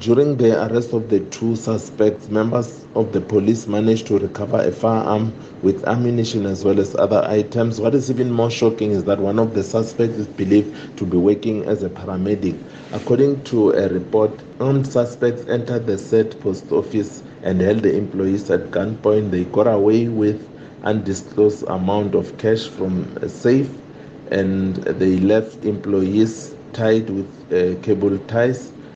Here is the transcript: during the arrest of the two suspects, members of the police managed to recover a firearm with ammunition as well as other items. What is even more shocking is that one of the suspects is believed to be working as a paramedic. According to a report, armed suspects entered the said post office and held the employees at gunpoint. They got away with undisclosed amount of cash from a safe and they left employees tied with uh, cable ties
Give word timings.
during 0.00 0.36
the 0.36 0.66
arrest 0.66 0.94
of 0.94 1.08
the 1.10 1.20
two 1.26 1.54
suspects, 1.54 2.28
members 2.30 2.86
of 2.94 3.12
the 3.12 3.20
police 3.20 3.66
managed 3.66 4.06
to 4.06 4.18
recover 4.18 4.56
a 4.58 4.72
firearm 4.72 5.32
with 5.62 5.84
ammunition 5.86 6.46
as 6.46 6.64
well 6.64 6.80
as 6.80 6.96
other 6.96 7.22
items. 7.28 7.78
What 7.80 7.94
is 7.94 8.10
even 8.10 8.32
more 8.32 8.50
shocking 8.50 8.92
is 8.92 9.04
that 9.04 9.18
one 9.20 9.38
of 9.38 9.52
the 9.54 9.62
suspects 9.62 10.16
is 10.16 10.26
believed 10.26 10.96
to 10.98 11.04
be 11.04 11.18
working 11.18 11.64
as 11.66 11.82
a 11.82 11.90
paramedic. 11.90 12.58
According 12.92 13.44
to 13.44 13.72
a 13.72 13.88
report, 13.88 14.32
armed 14.58 14.86
suspects 14.86 15.46
entered 15.48 15.86
the 15.86 15.98
said 15.98 16.40
post 16.40 16.72
office 16.72 17.22
and 17.42 17.60
held 17.60 17.82
the 17.82 17.94
employees 17.94 18.50
at 18.50 18.70
gunpoint. 18.70 19.30
They 19.30 19.44
got 19.44 19.66
away 19.66 20.08
with 20.08 20.48
undisclosed 20.82 21.64
amount 21.68 22.14
of 22.14 22.36
cash 22.38 22.66
from 22.66 23.02
a 23.20 23.28
safe 23.28 23.70
and 24.30 24.76
they 24.76 25.18
left 25.18 25.64
employees 25.66 26.54
tied 26.72 27.10
with 27.10 27.28
uh, 27.52 27.78
cable 27.82 28.16
ties 28.28 28.72